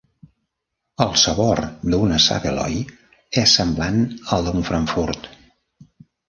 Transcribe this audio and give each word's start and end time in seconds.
El 1.03 1.11
sabor 1.23 1.61
d'una 1.95 2.17
saveloy 2.23 2.79
és 3.43 3.53
semblant 3.59 4.01
al 4.39 4.49
d'un 4.49 4.67
frankfurt. 4.71 5.31